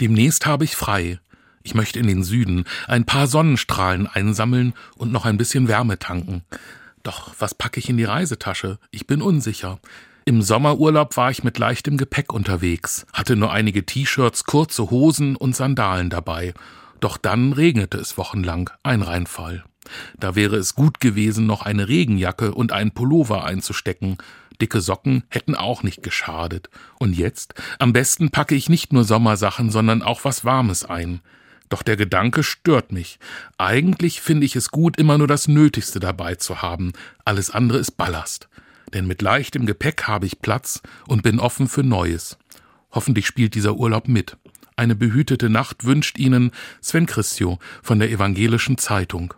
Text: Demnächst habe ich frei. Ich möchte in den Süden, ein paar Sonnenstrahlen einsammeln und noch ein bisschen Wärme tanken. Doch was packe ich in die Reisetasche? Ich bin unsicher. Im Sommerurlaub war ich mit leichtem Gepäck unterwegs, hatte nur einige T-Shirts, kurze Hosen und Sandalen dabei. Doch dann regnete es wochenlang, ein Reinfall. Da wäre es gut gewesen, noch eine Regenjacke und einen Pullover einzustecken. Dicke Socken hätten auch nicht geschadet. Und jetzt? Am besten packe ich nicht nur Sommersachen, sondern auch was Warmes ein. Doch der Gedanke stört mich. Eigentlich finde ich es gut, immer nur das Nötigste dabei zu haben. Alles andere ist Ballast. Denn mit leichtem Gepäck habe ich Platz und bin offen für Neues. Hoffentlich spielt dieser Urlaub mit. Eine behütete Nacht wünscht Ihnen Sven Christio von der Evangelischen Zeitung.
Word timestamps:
Demnächst 0.00 0.46
habe 0.46 0.64
ich 0.64 0.76
frei. 0.76 1.18
Ich 1.62 1.74
möchte 1.74 1.98
in 1.98 2.06
den 2.06 2.22
Süden, 2.22 2.64
ein 2.86 3.04
paar 3.04 3.26
Sonnenstrahlen 3.26 4.06
einsammeln 4.06 4.74
und 4.96 5.12
noch 5.12 5.24
ein 5.24 5.36
bisschen 5.36 5.68
Wärme 5.68 5.98
tanken. 5.98 6.42
Doch 7.02 7.34
was 7.38 7.54
packe 7.54 7.80
ich 7.80 7.88
in 7.88 7.96
die 7.96 8.04
Reisetasche? 8.04 8.78
Ich 8.90 9.06
bin 9.06 9.22
unsicher. 9.22 9.78
Im 10.24 10.42
Sommerurlaub 10.42 11.16
war 11.16 11.30
ich 11.30 11.42
mit 11.42 11.58
leichtem 11.58 11.96
Gepäck 11.96 12.32
unterwegs, 12.32 13.06
hatte 13.12 13.34
nur 13.34 13.50
einige 13.50 13.86
T-Shirts, 13.86 14.44
kurze 14.44 14.90
Hosen 14.90 15.36
und 15.36 15.56
Sandalen 15.56 16.10
dabei. 16.10 16.54
Doch 17.00 17.16
dann 17.16 17.52
regnete 17.52 17.98
es 17.98 18.18
wochenlang, 18.18 18.70
ein 18.82 19.02
Reinfall. 19.02 19.64
Da 20.18 20.34
wäre 20.34 20.56
es 20.56 20.74
gut 20.74 21.00
gewesen, 21.00 21.46
noch 21.46 21.62
eine 21.62 21.88
Regenjacke 21.88 22.54
und 22.54 22.72
einen 22.72 22.92
Pullover 22.92 23.44
einzustecken. 23.44 24.18
Dicke 24.60 24.80
Socken 24.80 25.22
hätten 25.28 25.54
auch 25.54 25.82
nicht 25.82 26.02
geschadet. 26.02 26.68
Und 26.98 27.16
jetzt? 27.16 27.54
Am 27.78 27.92
besten 27.92 28.30
packe 28.30 28.54
ich 28.54 28.68
nicht 28.68 28.92
nur 28.92 29.04
Sommersachen, 29.04 29.70
sondern 29.70 30.02
auch 30.02 30.24
was 30.24 30.44
Warmes 30.44 30.84
ein. 30.84 31.20
Doch 31.68 31.82
der 31.82 31.96
Gedanke 31.96 32.42
stört 32.42 32.92
mich. 32.92 33.18
Eigentlich 33.58 34.20
finde 34.20 34.46
ich 34.46 34.56
es 34.56 34.70
gut, 34.70 34.98
immer 34.98 35.18
nur 35.18 35.26
das 35.26 35.48
Nötigste 35.48 36.00
dabei 36.00 36.34
zu 36.34 36.62
haben. 36.62 36.92
Alles 37.24 37.50
andere 37.50 37.78
ist 37.78 37.92
Ballast. 37.92 38.48
Denn 38.94 39.06
mit 39.06 39.20
leichtem 39.22 39.66
Gepäck 39.66 40.04
habe 40.04 40.26
ich 40.26 40.40
Platz 40.40 40.80
und 41.06 41.22
bin 41.22 41.40
offen 41.40 41.68
für 41.68 41.82
Neues. 41.82 42.38
Hoffentlich 42.90 43.26
spielt 43.26 43.54
dieser 43.54 43.74
Urlaub 43.74 44.08
mit. 44.08 44.36
Eine 44.76 44.94
behütete 44.94 45.50
Nacht 45.50 45.84
wünscht 45.84 46.18
Ihnen 46.18 46.52
Sven 46.80 47.06
Christio 47.06 47.58
von 47.82 47.98
der 47.98 48.10
Evangelischen 48.10 48.78
Zeitung. 48.78 49.34